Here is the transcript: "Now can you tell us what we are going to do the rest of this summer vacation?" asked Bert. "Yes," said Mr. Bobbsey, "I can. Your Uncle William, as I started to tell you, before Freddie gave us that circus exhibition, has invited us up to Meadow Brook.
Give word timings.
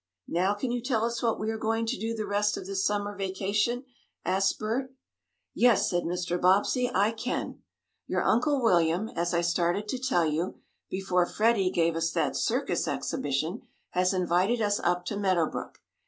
"Now 0.27 0.55
can 0.55 0.71
you 0.71 0.81
tell 0.81 1.05
us 1.05 1.21
what 1.21 1.39
we 1.39 1.51
are 1.51 1.59
going 1.59 1.85
to 1.85 1.95
do 1.95 2.15
the 2.15 2.25
rest 2.25 2.57
of 2.57 2.65
this 2.65 2.83
summer 2.83 3.15
vacation?" 3.15 3.83
asked 4.25 4.57
Bert. 4.57 4.91
"Yes," 5.53 5.91
said 5.91 6.05
Mr. 6.05 6.41
Bobbsey, 6.41 6.89
"I 6.91 7.11
can. 7.11 7.61
Your 8.07 8.23
Uncle 8.23 8.63
William, 8.63 9.09
as 9.09 9.31
I 9.31 9.41
started 9.41 9.87
to 9.89 9.99
tell 9.99 10.25
you, 10.25 10.55
before 10.89 11.27
Freddie 11.27 11.69
gave 11.69 11.95
us 11.95 12.09
that 12.13 12.35
circus 12.35 12.87
exhibition, 12.87 13.61
has 13.91 14.11
invited 14.11 14.59
us 14.59 14.79
up 14.79 15.05
to 15.05 15.15
Meadow 15.17 15.45
Brook. 15.45 15.79